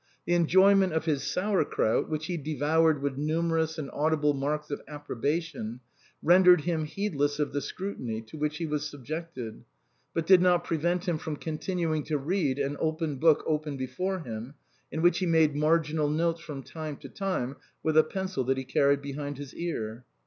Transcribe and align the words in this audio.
The 0.25 0.33
enjoyment 0.33 0.93
of 0.93 1.05
his 1.05 1.21
sour 1.21 1.63
crout, 1.63 2.09
which 2.09 2.25
he 2.25 2.35
devoured 2.35 3.03
with 3.03 3.19
numerous 3.19 3.77
and 3.77 3.87
audible 3.93 4.33
marks 4.33 4.71
of 4.71 4.81
approbation, 4.87 5.79
rendered 6.23 6.61
him 6.61 6.85
heedless 6.85 7.37
of 7.37 7.53
the 7.53 7.61
scrutiny 7.61 8.23
to 8.23 8.35
which 8.35 8.57
he 8.57 8.65
was 8.65 8.83
subjected, 8.83 9.63
but 10.11 10.25
did 10.25 10.41
not 10.41 10.63
prevent 10.63 11.07
him 11.07 11.19
from 11.19 11.35
continuing 11.35 12.01
to 12.05 12.17
read 12.17 12.57
an 12.57 12.77
old 12.77 13.19
book 13.19 13.43
open 13.45 13.77
before 13.77 14.21
him, 14.21 14.55
in 14.91 15.03
which 15.03 15.19
he 15.19 15.27
made 15.27 15.55
marginal 15.55 16.09
notes 16.09 16.41
from 16.41 16.63
time 16.63 16.97
to 16.97 17.07
time 17.07 17.57
with 17.83 17.95
a 17.95 18.03
pencil 18.03 18.43
that 18.45 18.57
he 18.57 18.63
carried 18.63 19.03
behind 19.03 19.37
his 19.37 19.53
ear. 19.53 20.03